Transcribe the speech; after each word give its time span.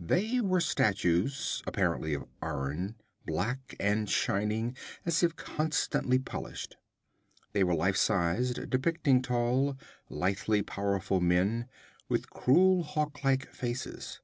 They 0.00 0.40
were 0.40 0.60
statues, 0.60 1.62
apparently 1.64 2.12
of 2.14 2.26
iron, 2.42 2.96
black 3.24 3.76
and 3.78 4.10
shining 4.10 4.76
as 5.04 5.22
if 5.22 5.36
continually 5.36 6.18
polished. 6.18 6.76
They 7.52 7.62
were 7.62 7.72
life 7.76 7.96
sized, 7.96 8.68
depicting 8.68 9.22
tall, 9.22 9.78
lithely 10.08 10.62
powerful 10.62 11.20
men, 11.20 11.68
with 12.08 12.30
cruel 12.30 12.82
hawk 12.82 13.22
like 13.22 13.46
faces. 13.52 14.20